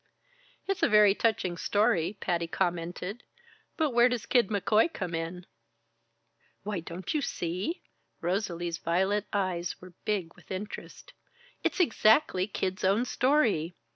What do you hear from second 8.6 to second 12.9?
violet eyes were big with interest. "It's exactly Kid's